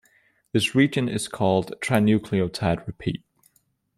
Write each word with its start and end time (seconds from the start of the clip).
This 0.51 0.73
region 0.73 1.07
is 1.07 1.27
called 1.27 1.73
a 1.73 1.75
trinucleotide 1.75 2.87
repeat. 2.87 3.23